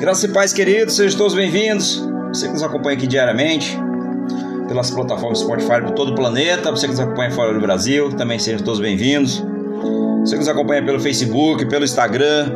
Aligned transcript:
Graças 0.00 0.24
e 0.24 0.28
paz, 0.28 0.50
queridos, 0.50 0.96
sejam 0.96 1.18
todos 1.18 1.34
bem-vindos. 1.34 2.02
Você 2.28 2.46
que 2.46 2.54
nos 2.54 2.62
acompanha 2.62 2.96
aqui 2.96 3.06
diariamente, 3.06 3.78
pelas 4.66 4.90
plataformas 4.90 5.40
Spotify 5.40 5.82
por 5.82 5.90
todo 5.90 6.12
o 6.12 6.14
planeta, 6.14 6.70
você 6.70 6.86
que 6.86 6.92
nos 6.92 7.00
acompanha 7.00 7.30
fora 7.30 7.52
do 7.52 7.60
Brasil, 7.60 8.08
também 8.16 8.38
sejam 8.38 8.64
todos 8.64 8.80
bem-vindos. 8.80 9.44
Você 10.20 10.36
que 10.36 10.38
nos 10.38 10.48
acompanha 10.48 10.82
pelo 10.82 10.98
Facebook, 10.98 11.66
pelo 11.66 11.84
Instagram, 11.84 12.54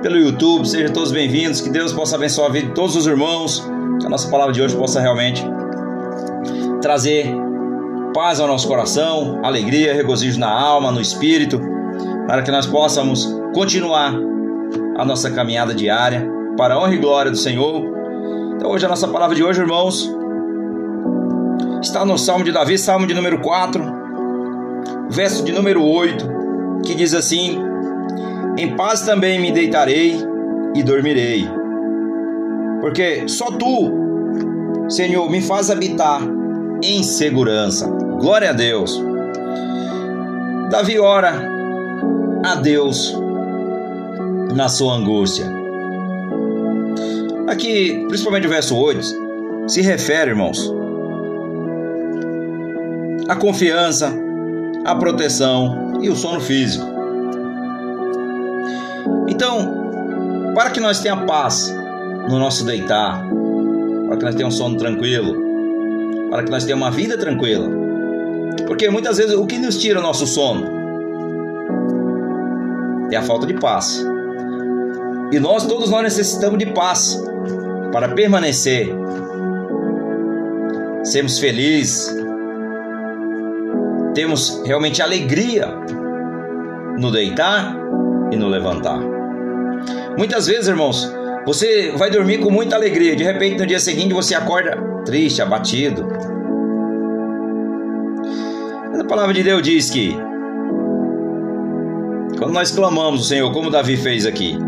pelo 0.00 0.16
YouTube, 0.16 0.64
sejam 0.64 0.92
todos 0.92 1.10
bem-vindos. 1.10 1.60
Que 1.60 1.70
Deus 1.70 1.92
possa 1.92 2.14
abençoar 2.14 2.48
a 2.48 2.52
vida 2.52 2.68
de 2.68 2.74
todos 2.74 2.94
os 2.94 3.04
irmãos, 3.04 3.68
que 3.98 4.06
a 4.06 4.08
nossa 4.08 4.30
palavra 4.30 4.52
de 4.52 4.62
hoje 4.62 4.76
possa 4.76 5.00
realmente 5.00 5.44
trazer 6.80 7.34
paz 8.14 8.38
ao 8.38 8.46
nosso 8.46 8.68
coração, 8.68 9.40
alegria, 9.42 9.92
regozijo 9.92 10.38
na 10.38 10.48
alma, 10.48 10.92
no 10.92 11.00
espírito, 11.00 11.60
para 12.28 12.42
que 12.42 12.50
nós 12.52 12.64
possamos 12.64 13.26
continuar 13.52 14.14
a 14.96 15.04
nossa 15.04 15.32
caminhada 15.32 15.74
diária 15.74 16.38
para 16.60 16.74
a 16.74 16.78
honra 16.78 16.94
e 16.94 16.98
glória 16.98 17.30
do 17.30 17.38
Senhor. 17.38 17.82
Então, 18.54 18.70
hoje 18.70 18.84
a 18.84 18.88
nossa 18.90 19.08
palavra 19.08 19.34
de 19.34 19.42
hoje, 19.42 19.62
irmãos, 19.62 20.14
está 21.80 22.04
no 22.04 22.18
Salmo 22.18 22.44
de 22.44 22.52
Davi, 22.52 22.76
Salmo 22.76 23.06
de 23.06 23.14
número 23.14 23.40
4, 23.40 23.82
verso 25.08 25.42
de 25.42 25.52
número 25.52 25.82
8, 25.82 26.82
que 26.84 26.94
diz 26.94 27.14
assim: 27.14 27.58
Em 28.58 28.76
paz 28.76 29.00
também 29.06 29.40
me 29.40 29.50
deitarei 29.50 30.18
e 30.74 30.82
dormirei, 30.82 31.48
porque 32.82 33.26
só 33.26 33.46
tu, 33.52 34.86
Senhor, 34.90 35.30
me 35.30 35.40
faz 35.40 35.70
habitar 35.70 36.20
em 36.84 37.02
segurança. 37.02 37.88
Glória 38.20 38.50
a 38.50 38.52
Deus. 38.52 39.02
Davi 40.70 40.98
ora 40.98 41.42
a 42.44 42.54
Deus 42.56 43.18
na 44.54 44.68
sua 44.68 44.92
angústia. 44.92 45.59
Aqui, 47.50 48.06
principalmente 48.06 48.46
o 48.46 48.50
verso 48.50 48.76
8, 48.76 49.66
se 49.66 49.82
refere, 49.82 50.30
irmãos, 50.30 50.72
à 53.28 53.34
confiança, 53.34 54.14
à 54.84 54.94
proteção 54.94 55.98
e 56.00 56.08
o 56.08 56.14
sono 56.14 56.40
físico. 56.40 56.86
Então, 59.26 60.52
para 60.54 60.70
que 60.70 60.78
nós 60.78 61.00
tenhamos 61.00 61.26
paz 61.26 61.74
no 62.28 62.38
nosso 62.38 62.64
deitar, 62.64 63.26
para 64.06 64.16
que 64.16 64.24
nós 64.24 64.34
tenhamos 64.36 64.56
sono 64.56 64.76
tranquilo, 64.76 65.34
para 66.30 66.44
que 66.44 66.52
nós 66.52 66.62
tenhamos 66.62 66.86
uma 66.86 66.92
vida 66.92 67.18
tranquila. 67.18 67.68
Porque 68.64 68.88
muitas 68.88 69.18
vezes 69.18 69.34
o 69.34 69.44
que 69.44 69.58
nos 69.58 69.76
tira 69.76 69.98
o 69.98 70.02
nosso 70.02 70.24
sono 70.24 70.68
é 73.10 73.16
a 73.16 73.22
falta 73.22 73.44
de 73.44 73.54
paz. 73.54 74.08
E 75.32 75.38
nós, 75.38 75.66
todos 75.66 75.90
nós 75.90 76.02
necessitamos 76.02 76.58
de 76.58 76.66
paz 76.66 77.22
para 77.92 78.08
permanecer, 78.08 78.88
sermos 81.04 81.38
felizes, 81.38 82.14
temos 84.14 84.60
realmente 84.64 85.00
alegria 85.00 85.68
no 86.98 87.12
deitar 87.12 87.76
e 88.32 88.36
no 88.36 88.48
levantar. 88.48 89.00
Muitas 90.18 90.46
vezes, 90.46 90.66
irmãos, 90.66 91.10
você 91.46 91.92
vai 91.96 92.10
dormir 92.10 92.38
com 92.38 92.50
muita 92.50 92.76
alegria, 92.76 93.14
de 93.14 93.24
repente 93.24 93.58
no 93.58 93.66
dia 93.66 93.80
seguinte 93.80 94.12
você 94.12 94.34
acorda 94.34 94.76
triste, 95.04 95.40
abatido. 95.40 96.06
Mas 98.90 99.00
a 99.00 99.04
palavra 99.04 99.32
de 99.32 99.42
Deus 99.42 99.62
diz 99.62 99.90
que 99.90 100.16
quando 102.36 102.52
nós 102.52 102.70
clamamos 102.70 103.22
o 103.22 103.24
Senhor, 103.24 103.52
como 103.52 103.70
Davi 103.70 103.96
fez 103.96 104.26
aqui, 104.26 104.58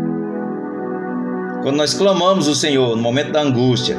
quando 1.63 1.77
nós 1.77 1.93
clamamos 1.93 2.49
o 2.49 2.53
Senhor 2.53 2.95
no 2.95 3.01
momento 3.01 3.31
da 3.31 3.41
angústia, 3.41 3.95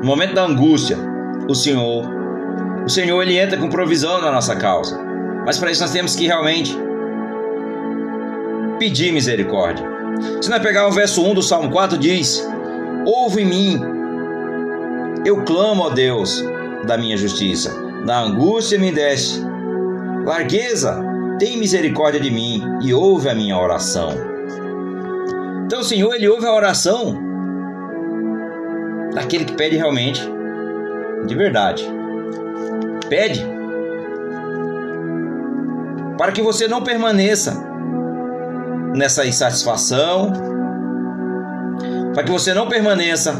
no 0.00 0.06
momento 0.06 0.34
da 0.34 0.44
angústia, 0.44 0.96
o 1.46 1.54
Senhor, 1.54 2.08
o 2.86 2.88
Senhor 2.88 3.20
ele 3.22 3.38
entra 3.38 3.58
com 3.58 3.68
provisão 3.68 4.18
na 4.18 4.32
nossa 4.32 4.56
causa. 4.56 4.98
Mas 5.44 5.58
para 5.58 5.70
isso 5.70 5.82
nós 5.82 5.92
temos 5.92 6.16
que 6.16 6.26
realmente 6.26 6.74
pedir 8.78 9.12
misericórdia. 9.12 9.86
Se 10.40 10.48
nós 10.48 10.62
pegar 10.62 10.88
o 10.88 10.90
verso 10.90 11.22
1 11.22 11.34
do 11.34 11.42
Salmo 11.42 11.70
4 11.70 11.98
diz: 11.98 12.48
Ouve 13.04 13.42
em 13.42 13.46
mim, 13.46 13.80
eu 15.26 15.44
clamo 15.44 15.86
a 15.86 15.90
Deus 15.90 16.42
da 16.86 16.96
minha 16.96 17.16
justiça. 17.16 17.78
Na 18.06 18.22
angústia 18.22 18.78
me 18.78 18.90
deste 18.90 19.42
largueza, 20.24 21.02
tem 21.38 21.58
misericórdia 21.58 22.20
de 22.20 22.30
mim 22.30 22.62
e 22.82 22.94
ouve 22.94 23.28
a 23.28 23.34
minha 23.34 23.58
oração. 23.58 24.29
Então 25.70 25.82
o 25.82 25.84
Senhor, 25.84 26.12
ele 26.12 26.28
ouve 26.28 26.44
a 26.44 26.52
oração 26.52 27.16
daquele 29.14 29.44
que 29.44 29.52
pede 29.52 29.76
realmente, 29.76 30.20
de 31.28 31.34
verdade. 31.36 31.88
Pede 33.08 33.46
para 36.18 36.32
que 36.32 36.42
você 36.42 36.66
não 36.66 36.82
permaneça 36.82 37.56
nessa 38.96 39.24
insatisfação, 39.24 40.32
para 42.14 42.24
que 42.24 42.32
você 42.32 42.52
não 42.52 42.66
permaneça 42.66 43.32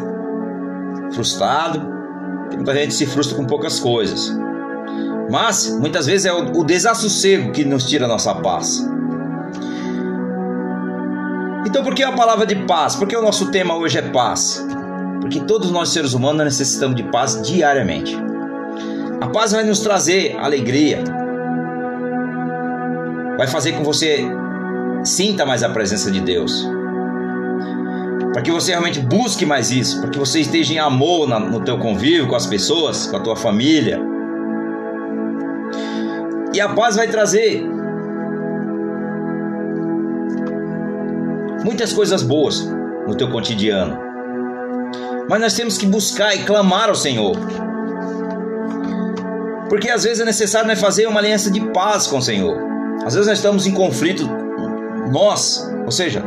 frustrado, 1.13 1.81
muita 2.55 2.73
gente 2.75 2.95
se 2.95 3.07
frustra 3.07 3.37
com 3.37 3.45
poucas 3.45 3.81
coisas. 3.81 4.33
Mas 5.29 5.77
muitas 5.81 6.07
vezes 6.07 6.27
é 6.27 6.33
o, 6.33 6.63
desassossego 6.63 7.51
que 7.51 7.65
nos 7.65 7.87
tira 7.87 8.05
a 8.05 8.09
nossa 8.09 8.37
paz. 8.37 8.89
Então, 11.71 11.85
por 11.85 11.95
que 11.95 12.03
a 12.03 12.11
palavra 12.11 12.45
de 12.45 12.57
paz? 12.67 12.97
Porque 12.97 13.17
o 13.17 13.23
nosso 13.23 13.53
tema 13.53 13.77
hoje 13.77 13.97
é 13.97 14.03
paz. 14.03 14.67
Porque 15.21 15.39
todos 15.39 15.71
nós 15.71 15.91
seres 15.91 16.15
humanos 16.15 16.45
necessitamos 16.45 16.97
de 16.97 17.05
paz 17.05 17.41
diariamente. 17.43 18.13
A 19.21 19.29
paz 19.29 19.53
vai 19.53 19.63
nos 19.63 19.79
trazer 19.79 20.37
alegria. 20.37 21.05
Vai 23.39 23.47
fazer 23.47 23.71
com 23.71 23.79
que 23.79 23.87
você 23.87 24.27
sinta 25.05 25.47
mais 25.47 25.63
a 25.63 25.69
presença 25.69 26.11
de 26.11 26.21
Deus. 26.21 26.69
Para 28.33 28.43
que 28.43 28.51
você 28.51 28.73
realmente 28.73 28.99
busque 28.99 29.47
mais 29.47 29.71
isso, 29.71 30.01
para 30.01 30.11
que 30.11 30.19
você 30.19 30.41
esteja 30.41 30.75
em 30.75 30.79
amor 30.81 31.29
no 31.29 31.61
teu 31.61 31.79
convívio 31.79 32.27
com 32.27 32.35
as 32.35 32.47
pessoas, 32.47 33.07
com 33.07 33.17
a 33.17 33.21
tua 33.21 33.37
família. 33.37 34.01
E 36.53 36.61
a 36.61 36.69
paz 36.71 36.97
vai 36.97 37.07
trazer 37.07 37.65
muitas 41.65 41.93
coisas 41.93 42.23
boas 42.23 42.67
no 43.07 43.15
teu 43.17 43.31
cotidiano. 43.31 43.99
Mas 45.29 45.41
nós 45.41 45.55
temos 45.55 45.79
que 45.79 45.87
buscar 45.87 46.35
e 46.35 46.45
clamar 46.45 46.89
ao 46.89 46.95
Senhor. 46.95 47.37
Porque 49.69 49.89
às 49.89 50.03
vezes 50.03 50.21
é 50.21 50.25
necessário 50.25 50.67
nós 50.67 50.81
fazer 50.81 51.07
uma 51.07 51.21
aliança 51.21 51.51
de 51.51 51.61
paz 51.71 52.07
com 52.07 52.19
o 52.19 52.23
Senhor. 52.23 52.57
Às 53.05 53.15
vezes 53.15 53.29
nós 53.29 53.39
estamos 53.39 53.67
em 53.67 53.73
conflito, 53.73 54.29
nós, 55.13 55.65
ou 55.85 55.93
seja, 55.93 56.23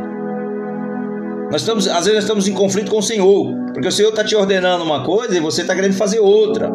nós 1.50 1.60
estamos, 1.60 1.86
às 1.86 2.06
vezes 2.06 2.14
nós 2.14 2.24
estamos 2.24 2.48
em 2.48 2.52
conflito 2.52 2.90
com 2.90 2.98
o 2.98 3.02
Senhor, 3.02 3.54
porque 3.72 3.86
o 3.86 3.92
Senhor 3.92 4.08
está 4.08 4.24
te 4.24 4.34
ordenando 4.34 4.82
uma 4.82 5.04
coisa 5.04 5.36
e 5.36 5.40
você 5.40 5.60
está 5.60 5.74
querendo 5.74 5.94
fazer 5.94 6.20
outra. 6.20 6.70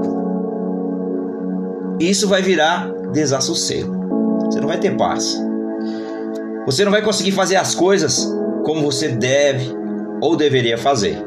E 2.00 2.10
isso 2.10 2.28
vai 2.28 2.42
virar 2.42 2.90
desassossego. 3.12 4.46
Você 4.46 4.62
não 4.62 4.68
vai 4.68 4.80
ter 4.80 4.96
paz. 4.96 5.38
Você 6.66 6.86
não 6.86 6.92
vai 6.92 7.02
conseguir 7.02 7.32
fazer 7.32 7.56
as 7.56 7.74
coisas 7.74 8.32
como 8.64 8.82
você 8.82 9.10
deve 9.10 9.74
ou 10.22 10.36
deveria 10.36 10.78
fazer. 10.78 11.18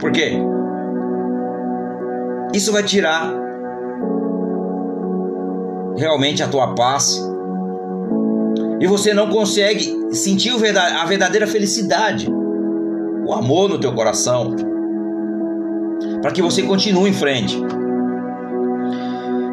Por 0.00 0.10
quê? 0.12 0.32
Isso 2.52 2.72
vai 2.72 2.82
tirar 2.82 3.32
realmente 5.96 6.42
a 6.42 6.48
tua 6.48 6.74
paz 6.74 7.22
e 8.80 8.86
você 8.86 9.12
não 9.12 9.28
consegue 9.28 9.94
sentir 10.10 10.50
a 10.50 11.04
verdadeira 11.04 11.46
felicidade, 11.46 12.28
o 13.26 13.34
amor 13.34 13.68
no 13.68 13.78
teu 13.78 13.92
coração, 13.92 14.56
para 16.22 16.32
que 16.32 16.40
você 16.40 16.62
continue 16.62 17.10
em 17.10 17.12
frente. 17.12 17.56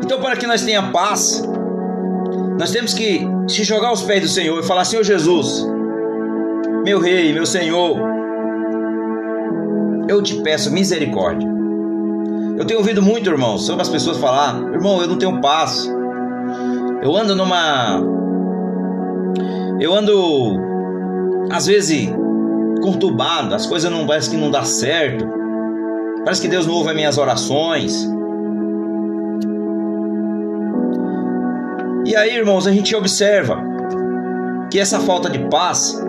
Então, 0.03 0.21
para 0.21 0.37
que 0.37 0.47
nós 0.47 0.63
tenhamos 0.63 0.91
paz, 0.91 1.43
nós 2.57 2.71
temos 2.71 2.93
que 2.93 3.27
se 3.49 3.65
jogar 3.65 3.89
aos 3.89 4.01
pés 4.01 4.21
do 4.21 4.29
Senhor 4.29 4.57
e 4.59 4.63
falar: 4.63 4.85
Senhor 4.85 5.03
Jesus, 5.03 5.67
meu 6.87 7.01
Rei, 7.01 7.33
meu 7.33 7.45
Senhor, 7.45 7.97
eu 10.07 10.23
te 10.23 10.41
peço 10.41 10.71
misericórdia. 10.71 11.45
Eu 12.57 12.63
tenho 12.63 12.79
ouvido 12.79 13.01
muito, 13.01 13.29
irmão, 13.29 13.57
sobre 13.57 13.81
as 13.81 13.89
pessoas 13.89 14.17
falar: 14.17 14.57
irmão, 14.71 15.01
eu 15.01 15.07
não 15.09 15.17
tenho 15.17 15.41
paz. 15.41 15.85
Eu 17.01 17.13
ando 17.13 17.35
numa. 17.35 18.01
Eu 19.81 19.93
ando, 19.93 20.55
às 21.51 21.65
vezes, 21.65 22.09
conturbado, 22.81 23.53
as 23.53 23.65
coisas 23.65 23.91
não 23.91 24.07
parece 24.07 24.29
que 24.29 24.37
não 24.37 24.49
dá 24.49 24.63
certo. 24.63 25.27
Parece 26.23 26.41
que 26.41 26.47
Deus 26.47 26.65
não 26.65 26.73
ouve 26.73 26.91
as 26.91 26.95
minhas 26.95 27.17
orações. 27.17 28.09
E 32.05 32.15
aí, 32.15 32.33
irmãos, 32.33 32.65
a 32.65 32.71
gente 32.71 32.95
observa 32.95 33.61
que 34.71 34.79
essa 34.79 35.01
falta 35.01 35.29
de 35.29 35.39
paz 35.49 36.01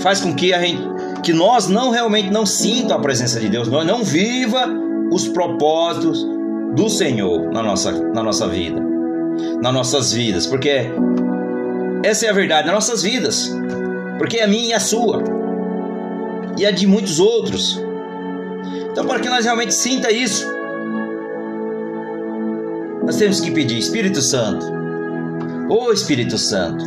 faz 0.00 0.20
com 0.20 0.34
que 0.34 0.52
a 0.52 0.60
gente 0.60 0.82
que 1.22 1.32
nós 1.32 1.68
não 1.68 1.90
realmente 1.90 2.30
não 2.30 2.46
sintam 2.46 2.96
a 2.96 3.00
presença 3.00 3.38
de 3.38 3.48
Deus, 3.48 3.68
nós 3.68 3.86
não 3.86 4.02
viva 4.02 4.66
os 5.10 5.28
propósitos 5.28 6.26
do 6.74 6.88
Senhor 6.88 7.50
na 7.50 7.62
nossa, 7.62 7.92
na 7.92 8.22
nossa 8.22 8.46
vida, 8.48 8.80
nas 9.62 9.72
nossas 9.72 10.12
vidas, 10.12 10.46
porque 10.46 10.90
essa 12.02 12.26
é 12.26 12.30
a 12.30 12.32
verdade, 12.32 12.66
nas 12.66 12.74
nossas 12.74 13.02
vidas, 13.02 13.50
porque 14.18 14.38
é 14.38 14.44
a 14.44 14.48
minha 14.48 14.68
e 14.68 14.72
a 14.72 14.80
sua, 14.80 15.22
e 16.56 16.64
a 16.64 16.70
de 16.70 16.86
muitos 16.86 17.18
outros. 17.18 17.80
Então, 18.90 19.06
para 19.06 19.20
que 19.20 19.28
nós 19.28 19.44
realmente 19.44 19.74
sinta 19.74 20.10
isso, 20.10 20.46
nós 23.04 23.16
temos 23.16 23.40
que 23.40 23.50
pedir, 23.50 23.78
Espírito 23.78 24.22
Santo, 24.22 24.64
ô 25.68 25.86
oh, 25.86 25.92
Espírito 25.92 26.38
Santo, 26.38 26.84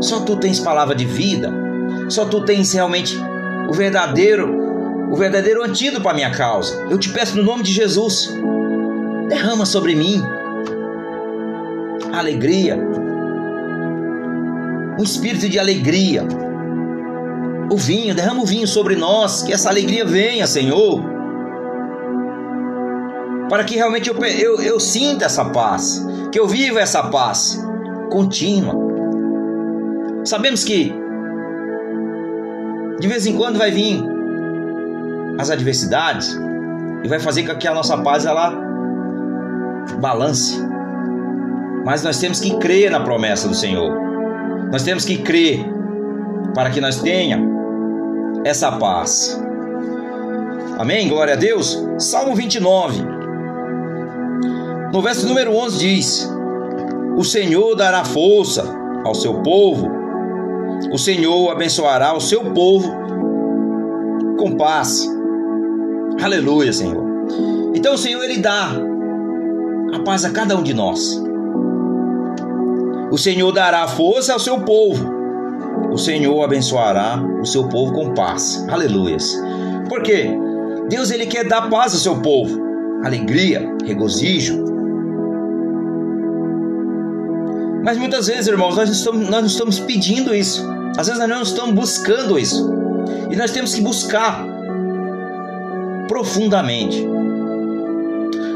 só 0.00 0.20
tu 0.20 0.36
tens 0.36 0.58
palavra 0.58 0.94
de 0.94 1.04
vida, 1.04 1.65
só 2.08 2.24
tu 2.24 2.44
tens 2.44 2.72
realmente 2.72 3.16
o 3.68 3.72
verdadeiro, 3.72 5.08
o 5.10 5.16
verdadeiro 5.16 5.62
antídoto 5.62 6.02
para 6.02 6.14
minha 6.14 6.30
causa. 6.30 6.86
Eu 6.90 6.98
te 6.98 7.10
peço 7.10 7.36
no 7.36 7.42
nome 7.42 7.62
de 7.62 7.72
Jesus, 7.72 8.32
derrama 9.28 9.66
sobre 9.66 9.94
mim 9.94 10.22
alegria, 12.12 12.78
um 14.98 15.02
espírito 15.02 15.48
de 15.48 15.58
alegria. 15.58 16.26
O 17.70 17.76
vinho, 17.76 18.14
derrama 18.14 18.42
o 18.42 18.46
vinho 18.46 18.66
sobre 18.66 18.94
nós, 18.94 19.42
que 19.42 19.52
essa 19.52 19.68
alegria 19.68 20.04
venha, 20.04 20.46
Senhor. 20.46 21.02
Para 23.48 23.64
que 23.64 23.74
realmente 23.74 24.08
eu, 24.08 24.16
eu, 24.24 24.60
eu 24.60 24.80
sinta 24.80 25.24
essa 25.24 25.44
paz, 25.46 26.04
que 26.30 26.38
eu 26.38 26.46
viva 26.46 26.80
essa 26.80 27.02
paz 27.02 27.60
contínua. 28.08 28.74
Sabemos 30.24 30.64
que 30.64 30.94
de 32.98 33.08
vez 33.08 33.26
em 33.26 33.36
quando 33.36 33.58
vai 33.58 33.70
vir 33.70 34.02
as 35.38 35.50
adversidades 35.50 36.38
e 37.04 37.08
vai 37.08 37.20
fazer 37.20 37.46
com 37.46 37.56
que 37.56 37.68
a 37.68 37.74
nossa 37.74 37.98
paz 37.98 38.24
ela 38.24 38.50
balance. 40.00 40.60
Mas 41.84 42.02
nós 42.02 42.18
temos 42.18 42.40
que 42.40 42.56
crer 42.58 42.90
na 42.90 43.00
promessa 43.00 43.48
do 43.48 43.54
Senhor. 43.54 43.94
Nós 44.72 44.82
temos 44.82 45.04
que 45.04 45.18
crer 45.18 45.64
para 46.54 46.70
que 46.70 46.80
nós 46.80 47.00
tenha 47.00 47.40
essa 48.44 48.72
paz. 48.72 49.40
Amém? 50.78 51.08
Glória 51.08 51.34
a 51.34 51.36
Deus. 51.36 51.80
Salmo 51.98 52.34
29. 52.34 53.02
No 54.92 55.02
verso 55.02 55.26
número 55.26 55.54
11 55.54 55.78
diz: 55.78 56.30
O 57.16 57.22
Senhor 57.22 57.74
dará 57.76 58.04
força 58.04 58.64
ao 59.04 59.14
seu 59.14 59.34
povo 59.42 60.05
o 60.92 60.98
Senhor 60.98 61.50
abençoará 61.50 62.14
o 62.14 62.20
seu 62.20 62.52
povo 62.52 62.90
com 64.38 64.56
paz. 64.56 65.08
Aleluia, 66.22 66.72
Senhor. 66.72 67.04
Então 67.74 67.94
o 67.94 67.98
Senhor 67.98 68.22
ele 68.24 68.38
dá 68.38 68.70
a 69.94 70.00
paz 70.00 70.24
a 70.24 70.30
cada 70.30 70.56
um 70.56 70.62
de 70.62 70.74
nós. 70.74 71.22
O 73.10 73.18
Senhor 73.18 73.52
dará 73.52 73.86
força 73.86 74.32
ao 74.32 74.38
seu 74.38 74.60
povo. 74.60 75.14
O 75.92 75.98
Senhor 75.98 76.42
abençoará 76.42 77.22
o 77.40 77.46
seu 77.46 77.68
povo 77.68 77.92
com 77.92 78.14
paz. 78.14 78.64
Aleluias. 78.68 79.36
Por 79.88 80.02
quê? 80.02 80.30
Deus 80.88 81.10
ele 81.10 81.26
quer 81.26 81.48
dar 81.48 81.68
paz 81.68 81.94
ao 81.94 82.00
seu 82.00 82.20
povo, 82.20 82.60
alegria, 83.04 83.74
regozijo, 83.84 84.64
Mas 87.86 87.96
muitas 87.98 88.26
vezes, 88.26 88.48
irmãos, 88.48 88.74
nós 88.74 88.88
não 88.88 88.96
estamos, 88.96 89.30
nós 89.30 89.40
não 89.40 89.46
estamos 89.46 89.78
pedindo 89.78 90.34
isso. 90.34 90.66
Às 90.98 91.06
vezes 91.06 91.20
nós 91.20 91.28
não 91.28 91.42
estamos 91.42 91.72
buscando 91.72 92.36
isso. 92.36 92.68
E 93.30 93.36
nós 93.36 93.52
temos 93.52 93.72
que 93.72 93.80
buscar 93.80 94.44
profundamente. 96.08 97.06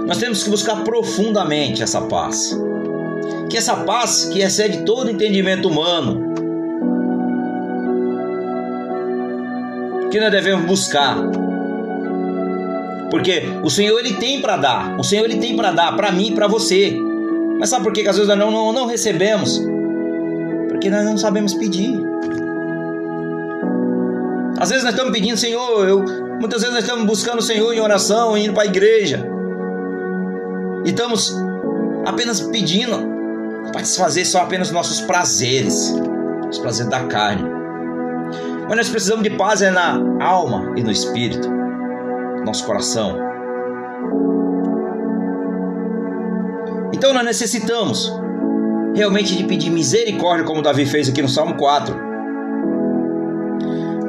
Nós 0.04 0.18
temos 0.18 0.42
que 0.42 0.50
buscar 0.50 0.82
profundamente 0.82 1.80
essa 1.80 2.00
paz. 2.00 2.58
Que 3.48 3.56
essa 3.56 3.76
paz 3.76 4.24
que 4.24 4.40
excede 4.40 4.84
todo 4.84 5.08
entendimento 5.08 5.68
humano, 5.68 6.34
que 10.10 10.18
nós 10.18 10.32
devemos 10.32 10.66
buscar. 10.66 11.16
Porque 13.08 13.44
o 13.62 13.70
Senhor 13.70 13.96
ele 14.00 14.14
tem 14.14 14.40
para 14.40 14.56
dar. 14.56 14.98
O 14.98 15.04
Senhor 15.04 15.24
ele 15.24 15.36
tem 15.36 15.54
para 15.54 15.70
dar 15.70 15.94
para 15.94 16.10
mim 16.10 16.30
e 16.30 16.34
para 16.34 16.48
você. 16.48 17.09
Mas 17.60 17.68
sabe 17.68 17.84
por 17.84 17.92
que, 17.92 18.02
que 18.02 18.08
às 18.08 18.16
vezes 18.16 18.26
nós 18.26 18.38
não, 18.38 18.72
não, 18.72 18.86
recebemos? 18.86 19.62
Porque 20.70 20.88
nós 20.88 21.04
não 21.04 21.18
sabemos 21.18 21.52
pedir. 21.52 22.00
Às 24.58 24.70
vezes 24.70 24.82
nós 24.82 24.94
estamos 24.94 25.12
pedindo, 25.12 25.36
Senhor, 25.36 25.86
eu, 25.86 26.02
muitas 26.40 26.62
vezes 26.62 26.74
nós 26.74 26.82
estamos 26.82 27.04
buscando 27.04 27.40
o 27.40 27.42
Senhor 27.42 27.70
em 27.74 27.80
oração, 27.80 28.34
indo 28.34 28.54
para 28.54 28.62
a 28.62 28.66
igreja. 28.66 29.28
E 30.86 30.88
estamos 30.88 31.36
apenas 32.06 32.40
pedindo 32.40 32.96
para 33.72 33.82
desfazer 33.82 34.24
só 34.24 34.40
apenas 34.40 34.70
nossos 34.70 35.02
prazeres, 35.02 35.94
os 36.48 36.58
prazeres 36.58 36.90
da 36.90 37.04
carne. 37.04 37.44
Mas 38.68 38.76
nós 38.76 38.88
precisamos 38.88 39.22
de 39.22 39.36
paz 39.36 39.60
é 39.60 39.70
na 39.70 40.00
alma 40.18 40.72
e 40.78 40.82
no 40.82 40.90
espírito, 40.90 41.46
nosso 42.42 42.64
coração. 42.64 43.29
Então 46.92 47.12
nós 47.12 47.24
necessitamos 47.24 48.12
realmente 48.94 49.36
de 49.36 49.44
pedir 49.44 49.70
misericórdia, 49.70 50.44
como 50.44 50.62
Davi 50.62 50.84
fez 50.86 51.08
aqui 51.08 51.22
no 51.22 51.28
Salmo 51.28 51.56
4, 51.56 51.96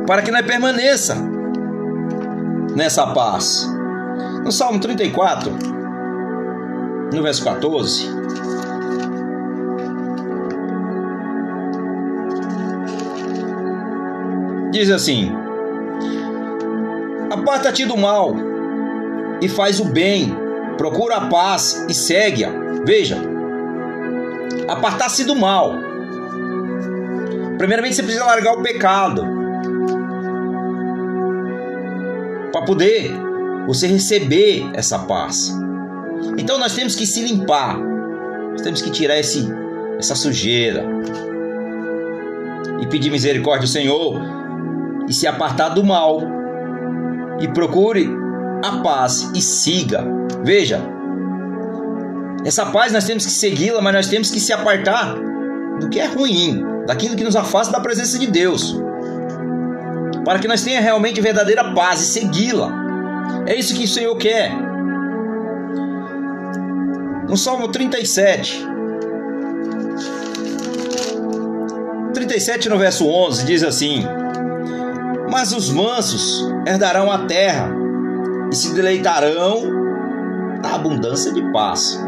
para 0.07 0.21
que 0.21 0.31
nós 0.31 0.45
permaneça 0.45 1.15
nessa 2.75 3.07
paz. 3.07 3.69
No 4.43 4.51
Salmo 4.51 4.79
34, 4.79 5.51
no 7.13 7.21
verso 7.21 7.43
14, 7.43 8.07
diz 14.71 14.89
assim: 14.89 15.31
Aparta-te 17.29 17.85
do 17.85 17.97
mal 17.97 18.35
e 19.41 19.47
faz 19.47 19.79
o 19.79 19.85
bem, 19.85 20.35
procura 20.81 21.17
a 21.17 21.27
paz 21.27 21.85
e 21.87 21.93
segue-a 21.93 22.49
Veja, 22.83 23.21
apartar-se 24.67 25.23
do 25.23 25.35
mal. 25.35 25.75
Primeiramente 27.59 27.95
você 27.95 28.01
precisa 28.01 28.25
largar 28.25 28.53
o 28.53 28.63
pecado. 28.63 29.23
Para 32.51 32.65
poder 32.65 33.11
você 33.67 33.85
receber 33.85 34.67
essa 34.73 34.97
paz. 34.97 35.55
Então 36.39 36.57
nós 36.57 36.73
temos 36.73 36.95
que 36.95 37.05
se 37.05 37.21
limpar. 37.21 37.77
Nós 37.77 38.61
temos 38.61 38.81
que 38.81 38.89
tirar 38.89 39.19
esse, 39.19 39.47
essa 39.99 40.15
sujeira. 40.15 40.83
E 42.81 42.87
pedir 42.87 43.11
misericórdia 43.11 43.65
ao 43.65 43.67
Senhor. 43.67 44.19
E 45.07 45.13
se 45.13 45.27
apartar 45.27 45.69
do 45.69 45.83
mal. 45.83 46.19
E 47.39 47.47
procure 47.49 48.20
a 48.63 48.77
paz 48.77 49.29
e 49.33 49.41
siga. 49.41 50.05
Veja, 50.43 50.81
essa 52.45 52.65
paz 52.65 52.91
nós 52.91 53.03
temos 53.03 53.25
que 53.25 53.31
segui-la, 53.31 53.81
mas 53.81 53.93
nós 53.93 54.07
temos 54.07 54.31
que 54.31 54.39
se 54.39 54.53
apartar 54.53 55.15
do 55.79 55.89
que 55.89 55.99
é 55.99 56.05
ruim, 56.05 56.63
daquilo 56.85 57.15
que 57.15 57.23
nos 57.23 57.35
afasta 57.35 57.71
da 57.73 57.79
presença 57.79 58.17
de 58.17 58.27
Deus, 58.27 58.79
para 60.25 60.39
que 60.39 60.47
nós 60.47 60.63
tenha 60.63 60.81
realmente 60.81 61.21
verdadeira 61.21 61.73
paz 61.73 62.01
e 62.01 62.05
segui-la. 62.05 62.71
É 63.45 63.55
isso 63.55 63.75
que 63.75 63.83
o 63.83 63.87
Senhor 63.87 64.15
quer. 64.17 64.51
No 67.27 67.37
Salmo 67.37 67.67
37, 67.67 68.65
37 72.13 72.69
no 72.69 72.77
verso 72.77 73.07
11 73.07 73.45
diz 73.45 73.63
assim: 73.63 74.03
Mas 75.29 75.53
os 75.53 75.69
mansos 75.69 76.45
herdarão 76.67 77.11
a 77.11 77.25
terra 77.25 77.80
e 78.51 78.55
se 78.55 78.73
deleitarão 78.73 79.63
na 80.61 80.75
abundância 80.75 81.33
de 81.33 81.41
paz. 81.51 81.99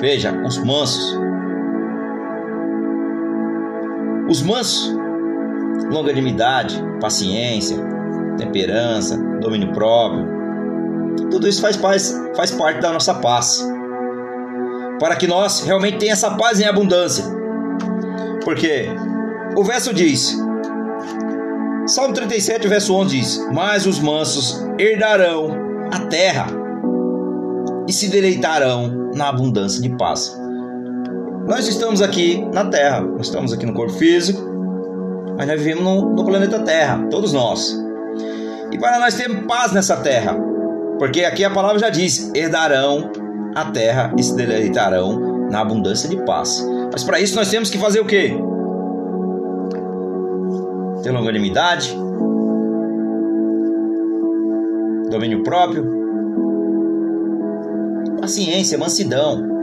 Veja, 0.00 0.32
os 0.44 0.58
mansos. 0.58 1.18
Os 4.28 4.42
mansos, 4.42 4.92
longanimidade, 5.88 6.82
paciência, 7.00 7.78
temperança, 8.36 9.16
domínio 9.40 9.72
próprio, 9.72 10.26
tudo 11.30 11.48
isso 11.48 11.60
faz, 11.60 11.76
faz, 11.76 12.50
parte 12.50 12.80
da 12.80 12.92
nossa 12.92 13.14
paz. 13.14 13.66
Para 14.98 15.14
que 15.14 15.26
nós 15.26 15.60
realmente 15.60 15.98
tenhamos 15.98 16.24
essa 16.24 16.36
paz 16.36 16.60
em 16.60 16.64
abundância. 16.64 17.24
Porque 18.44 18.86
o 19.56 19.62
verso 19.62 19.94
diz, 19.94 20.36
Salmo 21.86 22.14
37, 22.14 22.66
verso 22.66 22.94
11 22.94 23.16
diz: 23.16 23.48
Mas 23.52 23.86
os 23.86 24.00
mansos 24.00 24.60
herdarão 24.78 25.66
a 25.92 26.00
terra 26.06 26.46
e 27.88 27.92
se 27.92 28.08
deleitarão 28.08 29.10
na 29.14 29.28
abundância 29.28 29.80
de 29.80 29.88
paz. 29.96 30.36
Nós 31.46 31.68
estamos 31.68 32.02
aqui 32.02 32.44
na 32.52 32.64
Terra, 32.64 33.00
nós 33.02 33.28
estamos 33.28 33.52
aqui 33.52 33.64
no 33.64 33.72
corpo 33.72 33.92
físico, 33.92 34.40
mas 35.38 35.46
nós 35.46 35.58
vivemos 35.60 35.84
no, 35.84 36.14
no 36.14 36.24
planeta 36.24 36.58
Terra, 36.60 37.06
todos 37.08 37.32
nós. 37.32 37.72
e 38.72 38.78
para 38.78 38.98
nós 38.98 39.14
termos 39.14 39.46
paz 39.46 39.72
nessa 39.72 39.96
terra. 39.98 40.36
Porque 40.98 41.24
aqui 41.24 41.44
a 41.44 41.50
palavra 41.50 41.78
já 41.78 41.88
diz: 41.88 42.32
herdarão 42.34 43.10
a 43.54 43.66
terra 43.66 44.12
e 44.18 44.22
se 44.24 44.34
deleitarão 44.34 45.48
na 45.48 45.60
abundância 45.60 46.08
de 46.08 46.16
paz. 46.24 46.66
Mas 46.90 47.04
para 47.04 47.20
isso 47.20 47.36
nós 47.36 47.48
temos 47.48 47.70
que 47.70 47.78
fazer 47.78 48.00
o 48.00 48.06
quê? 48.06 48.36
Ter 51.02 51.12
longanimidade, 51.12 51.96
domínio 55.10 55.42
próprio, 55.42 55.84
paciência, 58.20 58.76
mansidão, 58.76 59.56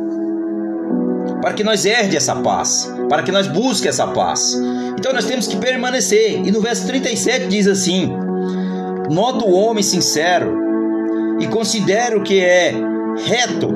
para 1.41 1.53
que 1.53 1.63
nós 1.63 1.85
herde 1.85 2.15
essa 2.15 2.35
paz, 2.35 2.91
para 3.09 3.23
que 3.23 3.31
nós 3.31 3.47
busque 3.47 3.87
essa 3.87 4.07
paz. 4.07 4.53
Então 4.97 5.13
nós 5.13 5.25
temos 5.25 5.47
que 5.47 5.57
permanecer. 5.57 6.41
E 6.45 6.51
no 6.51 6.61
verso 6.61 6.87
37 6.87 7.47
diz 7.47 7.67
assim: 7.67 8.09
Nota 9.11 9.45
o 9.45 9.51
homem 9.51 9.83
sincero 9.83 10.57
e 11.39 11.47
considere 11.47 12.15
o 12.15 12.23
que 12.23 12.39
é 12.39 12.73
reto, 13.25 13.69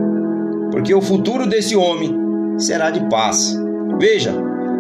porque 0.71 0.93
o 0.93 1.01
futuro 1.01 1.45
desse 1.45 1.75
homem 1.75 2.15
será 2.57 2.89
de 2.89 3.01
paz. 3.09 3.59
Veja, 4.00 4.33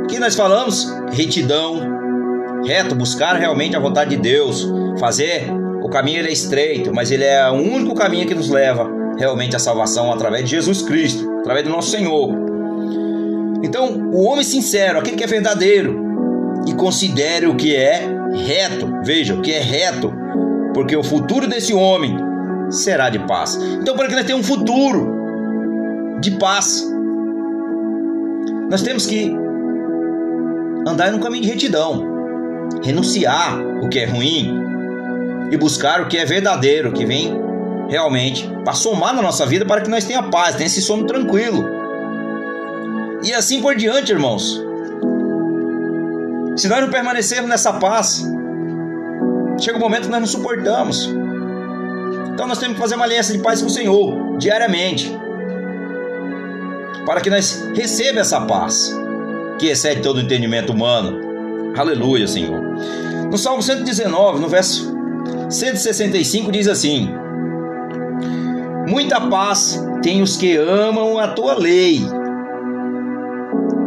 aqui 0.03 0.19
nós 0.19 0.35
falamos 0.35 0.87
retidão, 1.11 1.81
reto, 2.65 2.95
buscar 2.95 3.35
realmente 3.35 3.75
a 3.75 3.79
vontade 3.79 4.11
de 4.11 4.21
Deus, 4.21 4.67
fazer 4.99 5.51
o 5.81 5.89
caminho 5.89 6.19
ele 6.19 6.29
é 6.29 6.33
estreito, 6.33 6.93
mas 6.93 7.11
ele 7.11 7.23
é 7.23 7.49
o 7.49 7.55
único 7.55 7.95
caminho 7.95 8.27
que 8.27 8.35
nos 8.35 8.49
leva 8.49 8.89
realmente 9.17 9.55
à 9.55 9.59
salvação 9.59 10.11
através 10.11 10.43
de 10.43 10.51
Jesus 10.51 10.81
Cristo, 10.81 11.29
através 11.39 11.65
do 11.65 11.71
nosso 11.71 11.89
Senhor. 11.89 12.29
Então, 13.63 14.11
o 14.13 14.23
homem 14.25 14.43
sincero, 14.43 14.99
aquele 14.99 15.17
que 15.17 15.23
é 15.23 15.27
verdadeiro 15.27 16.05
e 16.67 16.73
considere 16.73 17.47
o 17.47 17.55
que 17.55 17.75
é 17.75 18.07
reto, 18.45 18.91
veja, 19.03 19.33
o 19.33 19.41
que 19.41 19.51
é 19.51 19.59
reto, 19.59 20.13
porque 20.73 20.95
o 20.95 21.03
futuro 21.03 21.47
desse 21.47 21.73
homem 21.73 22.15
será 22.69 23.09
de 23.09 23.19
paz. 23.19 23.55
Então, 23.81 23.95
para 23.95 24.07
que 24.07 24.15
nós 24.15 24.25
tenhamos 24.25 24.47
um 24.49 24.55
futuro 24.55 25.17
de 26.19 26.31
paz, 26.31 26.87
nós 28.69 28.81
temos 28.81 29.05
que 29.05 29.33
andar 30.87 31.11
no 31.11 31.19
caminho 31.19 31.43
de 31.43 31.49
retidão, 31.49 32.05
renunciar 32.83 33.59
o 33.81 33.89
que 33.89 33.99
é 33.99 34.05
ruim 34.05 34.76
e 35.51 35.57
buscar 35.57 36.01
o 36.01 36.07
que 36.07 36.17
é 36.17 36.25
verdadeiro, 36.25 36.91
que 36.91 37.05
vem 37.05 37.47
realmente 37.87 38.49
para 38.63 38.73
somar 38.73 39.13
na 39.13 39.21
nossa 39.21 39.45
vida 39.45 39.65
para 39.65 39.81
que 39.81 39.89
nós 39.89 40.05
tenha 40.05 40.23
paz, 40.23 40.55
tenha 40.55 40.67
esse 40.67 40.81
sono 40.81 41.05
tranquilo. 41.05 41.65
E 43.23 43.33
assim 43.33 43.61
por 43.61 43.75
diante, 43.75 44.11
irmãos. 44.11 44.63
Se 46.55 46.67
nós 46.67 46.81
não 46.81 46.89
permanecermos 46.89 47.49
nessa 47.49 47.73
paz, 47.73 48.25
chega 49.59 49.77
um 49.77 49.79
momento 49.81 50.03
que 50.03 50.09
nós 50.09 50.19
não 50.19 50.27
suportamos. 50.27 51.09
Então 52.33 52.47
nós 52.47 52.57
temos 52.57 52.75
que 52.75 52.81
fazer 52.81 52.95
uma 52.95 53.05
aliança 53.05 53.31
de 53.33 53.39
paz 53.39 53.61
com 53.61 53.67
o 53.67 53.71
Senhor 53.71 54.37
diariamente, 54.37 55.17
para 57.05 57.21
que 57.21 57.29
nós 57.29 57.63
recebamos 57.73 58.27
essa 58.27 58.41
paz 58.41 58.93
que 59.57 59.67
excede 59.67 60.01
todo 60.01 60.17
o 60.17 60.21
entendimento 60.21 60.73
humano. 60.73 61.73
Aleluia, 61.75 62.27
Senhor. 62.27 62.59
No 63.31 63.37
Salmo 63.37 63.61
119, 63.61 64.39
no 64.39 64.47
verso 64.47 64.96
165 65.49 66.51
diz 66.51 66.67
assim: 66.67 67.09
Muita 68.87 69.21
paz 69.21 69.81
tem 70.01 70.21
os 70.21 70.35
que 70.35 70.57
amam 70.57 71.17
a 71.17 71.29
tua 71.29 71.57
lei, 71.57 72.01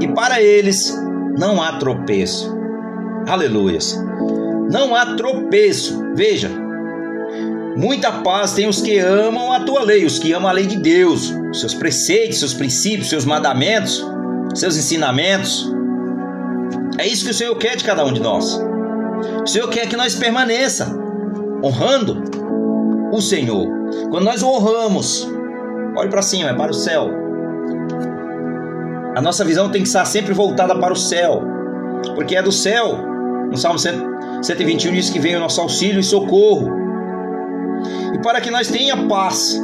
e 0.01 0.09
para 0.09 0.41
eles 0.41 0.97
não 1.39 1.63
há 1.63 1.73
tropeço. 1.79 2.57
Aleluias. 3.29 3.99
Não 4.73 4.95
há 4.95 5.15
tropeço. 5.17 6.03
Veja, 6.15 6.51
muita 7.77 8.11
paz 8.11 8.53
tem 8.55 8.67
os 8.67 8.81
que 8.81 8.99
amam 8.99 9.53
a 9.53 9.61
tua 9.61 9.83
lei, 9.83 10.07
os 10.07 10.19
que 10.19 10.33
amam 10.33 10.49
a 10.49 10.53
lei 10.53 10.67
de 10.67 10.79
Deus, 10.79 11.35
seus 11.53 11.75
preceitos, 11.75 12.39
seus 12.39 12.55
princípios, 12.55 13.11
seus 13.11 13.27
mandamentos, 13.27 14.03
seus 14.55 14.77
ensinamentos. 14.77 15.71
É 16.99 17.07
isso 17.07 17.25
que 17.25 17.31
o 17.31 17.35
Senhor 17.35 17.55
quer 17.57 17.77
de 17.77 17.85
cada 17.85 18.05
um 18.05 18.13
de 18.13 18.21
nós. 18.21 18.59
O 19.43 19.47
Senhor 19.47 19.69
quer 19.69 19.87
que 19.87 19.97
nós 19.97 20.15
permaneça 20.15 21.10
honrando 21.63 22.23
o 23.13 23.21
Senhor. 23.21 23.67
Quando 24.11 24.25
nós 24.25 24.43
honramos, 24.43 25.29
olhe 25.97 26.11
para 26.11 26.23
cima, 26.23 26.51
é 26.51 26.55
para 26.55 26.71
o 26.71 26.75
céu. 26.75 27.11
A 29.17 29.21
nossa 29.21 29.45
visão 29.45 29.71
tem 29.71 29.83
que 29.83 29.89
estar 29.89 30.05
sempre 30.05 30.33
voltada 30.33 30.75
para 30.79 30.93
o 30.93 30.97
céu, 30.97 31.43
porque 32.15 32.37
é 32.37 32.43
do 32.43 32.53
céu. 32.53 32.97
No 33.51 33.57
Salmo 33.57 33.79
121 33.79 34.93
diz 34.93 35.11
que 35.11 35.19
vem 35.19 35.37
o 35.37 35.41
nosso 35.41 35.61
auxílio 35.61 36.01
e 36.01 36.05
socorro. 36.05 36.69
E 38.15 38.19
para 38.23 38.41
que 38.41 38.51
nós 38.51 38.69
tenha 38.69 38.97
paz, 39.09 39.61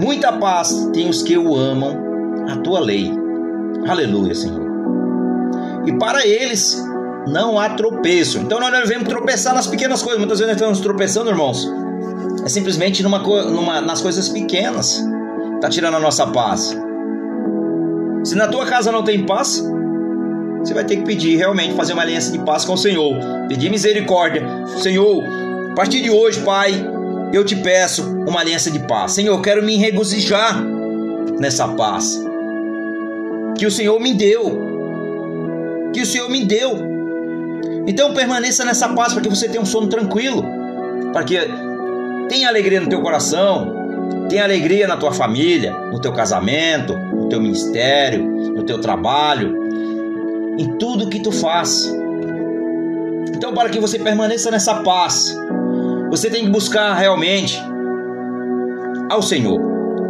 muita 0.00 0.32
paz 0.32 0.88
tem 0.92 1.08
os 1.08 1.22
que 1.22 1.36
o 1.36 1.56
amam, 1.56 1.96
a 2.48 2.56
tua 2.58 2.80
lei. 2.80 3.10
Aleluia, 3.88 4.34
Senhor. 4.34 4.62
E 5.86 5.92
para 5.98 6.26
eles 6.26 6.82
não 7.26 7.58
há 7.58 7.70
tropeço. 7.70 8.38
Então 8.38 8.60
nós 8.60 8.72
não 8.72 8.80
devemos 8.80 9.08
tropeçar 9.08 9.54
nas 9.54 9.66
pequenas 9.66 10.02
coisas. 10.02 10.18
Muitas 10.18 10.38
vezes 10.38 10.52
nós 10.52 10.60
estamos 10.60 10.80
tropeçando, 10.80 11.30
irmãos. 11.30 11.68
É 12.44 12.48
simplesmente 12.48 13.02
numa, 13.02 13.18
numa, 13.18 13.80
nas 13.80 14.00
coisas 14.00 14.28
pequenas. 14.28 15.02
Está 15.54 15.68
tirando 15.68 15.94
a 15.94 16.00
nossa 16.00 16.26
paz. 16.26 16.76
Se 18.24 18.34
na 18.34 18.48
tua 18.48 18.66
casa 18.66 18.90
não 18.90 19.02
tem 19.02 19.24
paz, 19.24 19.62
você 20.58 20.74
vai 20.74 20.84
ter 20.84 20.96
que 20.96 21.04
pedir 21.04 21.36
realmente 21.36 21.74
fazer 21.74 21.92
uma 21.92 22.02
aliança 22.02 22.32
de 22.32 22.38
paz 22.38 22.64
com 22.64 22.74
o 22.74 22.78
Senhor. 22.78 23.18
Pedir 23.48 23.70
misericórdia. 23.70 24.42
Senhor, 24.82 25.22
a 25.70 25.74
partir 25.74 26.02
de 26.02 26.10
hoje, 26.10 26.40
Pai, 26.40 26.72
eu 27.32 27.44
te 27.44 27.56
peço 27.56 28.02
uma 28.26 28.40
aliança 28.40 28.70
de 28.70 28.78
paz. 28.80 29.12
Senhor, 29.12 29.34
eu 29.34 29.42
quero 29.42 29.62
me 29.62 29.76
regozijar 29.76 30.62
nessa 31.38 31.68
paz 31.68 32.22
que 33.56 33.66
o 33.66 33.70
Senhor 33.70 33.98
me 34.00 34.14
deu. 34.14 34.58
Que 35.92 36.02
o 36.02 36.06
Senhor 36.06 36.28
me 36.28 36.44
deu. 36.44 36.93
Então 37.86 38.14
permaneça 38.14 38.64
nessa 38.64 38.88
paz 38.88 39.12
para 39.12 39.22
que 39.22 39.28
você 39.28 39.48
tenha 39.48 39.60
um 39.60 39.66
sono 39.66 39.88
tranquilo, 39.88 40.44
para 41.12 41.24
que 41.24 41.36
tenha 42.28 42.48
alegria 42.48 42.80
no 42.80 42.88
teu 42.88 43.00
coração, 43.02 44.26
tenha 44.28 44.42
alegria 44.42 44.86
na 44.86 44.96
tua 44.96 45.12
família, 45.12 45.72
no 45.92 46.00
teu 46.00 46.12
casamento, 46.12 46.96
no 46.96 47.28
teu 47.28 47.40
ministério, 47.40 48.24
no 48.24 48.62
teu 48.62 48.80
trabalho, 48.80 49.54
em 50.58 50.78
tudo 50.78 51.08
que 51.08 51.20
tu 51.20 51.30
faz. 51.30 51.92
Então 53.34 53.52
para 53.52 53.68
que 53.68 53.78
você 53.78 53.98
permaneça 53.98 54.50
nessa 54.50 54.76
paz, 54.76 55.36
você 56.10 56.30
tem 56.30 56.44
que 56.44 56.50
buscar 56.50 56.94
realmente 56.94 57.60
ao 59.10 59.20
Senhor 59.20 59.60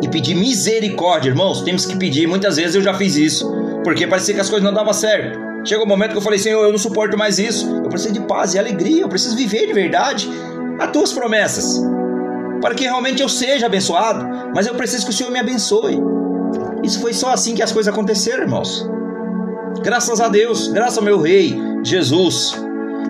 e 0.03 0.09
pedir 0.09 0.35
misericórdia, 0.35 1.31
irmãos. 1.31 1.63
Temos 1.63 1.87
que 1.87 1.97
pedir. 1.97 2.27
Muitas 2.27 2.57
vezes 2.57 2.75
eu 2.75 2.83
já 2.83 2.95
fiz 2.95 3.17
isso, 3.17 3.51
porque 3.83 4.07
parecia 4.07 4.35
que 4.35 4.41
as 4.41 4.49
coisas 4.49 4.65
não 4.65 4.75
davam 4.75 4.93
certo. 4.93 5.44
Chegou 5.65 5.87
um 5.87 5.89
momento 5.89 6.13
que 6.13 6.19
eu 6.19 6.23
falei, 6.23 6.39
Senhor, 6.39 6.63
eu 6.63 6.71
não 6.71 6.79
suporto 6.79 7.17
mais 7.17 7.39
isso. 7.39 7.69
Eu 7.83 7.89
preciso 7.89 8.13
de 8.13 8.21
paz 8.21 8.55
e 8.55 8.59
alegria. 8.59 9.03
Eu 9.03 9.09
preciso 9.09 9.35
viver 9.35 9.67
de 9.67 9.73
verdade 9.73 10.29
as 10.79 10.91
tuas 10.91 11.13
promessas. 11.13 11.83
Para 12.61 12.75
que 12.75 12.85
realmente 12.85 13.23
eu 13.23 13.29
seja 13.29 13.67
abençoado. 13.67 14.53
Mas 14.55 14.67
eu 14.67 14.75
preciso 14.75 15.05
que 15.05 15.11
o 15.11 15.15
Senhor 15.15 15.31
me 15.31 15.39
abençoe. 15.39 15.99
Isso 16.83 17.01
foi 17.01 17.15
só 17.15 17.31
assim 17.31 17.55
que 17.55 17.63
as 17.63 17.73
coisas 17.73 17.93
aconteceram, 17.93 18.43
irmãos. 18.43 18.87
Graças 19.83 20.21
a 20.21 20.29
Deus, 20.29 20.69
graças 20.69 20.99
ao 20.99 21.05
meu 21.05 21.21
Rei, 21.21 21.59
Jesus. 21.83 22.55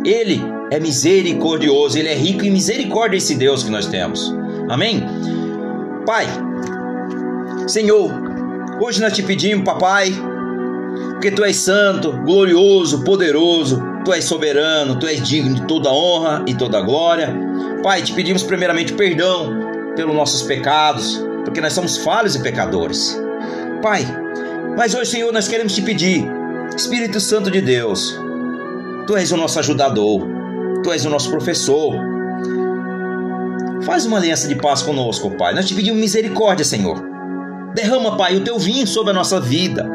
Ele 0.05 0.41
é 0.71 0.79
misericordioso, 0.79 1.99
ele 1.99 2.09
é 2.09 2.15
rico 2.15 2.45
em 2.45 2.51
misericórdia, 2.51 3.17
esse 3.17 3.35
Deus 3.35 3.63
que 3.63 3.71
nós 3.71 3.87
temos. 3.87 4.35
Amém? 4.69 5.05
Pai, 6.07 6.27
Senhor, 7.67 8.11
hoje 8.81 9.01
nós 9.01 9.13
te 9.13 9.23
pedimos, 9.23 9.65
papai, 9.65 10.13
porque 11.25 11.37
tu 11.37 11.43
és 11.43 11.57
santo, 11.57 12.13
glorioso, 12.13 13.03
poderoso, 13.03 13.83
tu 14.05 14.13
és 14.13 14.23
soberano, 14.27 14.99
tu 14.99 15.07
és 15.07 15.27
digno 15.27 15.55
de 15.55 15.67
toda 15.67 15.91
honra 15.91 16.45
e 16.47 16.55
toda 16.55 16.83
glória. 16.83 17.35
Pai, 17.83 18.03
te 18.03 18.13
pedimos 18.13 18.43
primeiramente 18.43 18.93
perdão 18.93 19.49
pelos 19.97 20.15
nossos 20.15 20.43
pecados, 20.43 21.17
porque 21.43 21.63
nós 21.63 21.73
somos 21.73 21.97
falhos 21.97 22.35
e 22.35 22.43
pecadores. 22.43 23.19
Pai, 23.81 24.05
mas 24.77 24.95
hoje, 24.95 25.13
Senhor, 25.13 25.33
nós 25.33 25.49
queremos 25.49 25.75
te 25.75 25.81
pedir, 25.81 26.27
Espírito 26.77 27.19
Santo 27.19 27.51
de 27.51 27.63
Deus, 27.63 28.21
tu 29.07 29.17
és 29.17 29.33
o 29.33 29.39
nosso 29.39 29.59
ajudador, 29.59 30.29
tu 30.83 30.93
és 30.93 31.07
o 31.07 31.09
nosso 31.09 31.31
professor. 31.31 31.95
Faz 33.87 34.05
uma 34.05 34.19
aliança 34.19 34.47
de 34.47 34.57
paz 34.57 34.83
conosco, 34.83 35.31
Pai. 35.39 35.55
Nós 35.55 35.65
te 35.65 35.75
pedimos 35.75 35.99
misericórdia, 35.99 36.67
Senhor. 36.67 37.03
Derrama, 37.75 38.15
Pai, 38.19 38.37
o 38.37 38.45
teu 38.45 38.59
vinho 38.59 38.87
sobre 38.87 39.13
a 39.13 39.15
nossa 39.15 39.41
vida. 39.41 39.94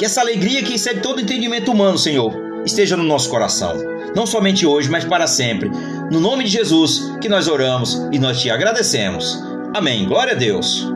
Que 0.00 0.06
essa 0.06 0.22
alegria 0.22 0.62
que 0.62 0.72
excede 0.72 1.02
todo 1.02 1.20
entendimento 1.20 1.70
humano, 1.70 1.98
Senhor, 1.98 2.32
esteja 2.64 2.96
no 2.96 3.04
nosso 3.04 3.28
coração. 3.28 3.76
Não 4.16 4.24
somente 4.24 4.64
hoje, 4.64 4.88
mas 4.88 5.04
para 5.04 5.26
sempre. 5.26 5.70
No 6.10 6.18
nome 6.18 6.44
de 6.44 6.50
Jesus 6.52 7.12
que 7.20 7.28
nós 7.28 7.48
oramos 7.48 8.08
e 8.10 8.18
nós 8.18 8.40
te 8.40 8.48
agradecemos. 8.48 9.38
Amém. 9.74 10.06
Glória 10.06 10.32
a 10.32 10.36
Deus. 10.36 10.90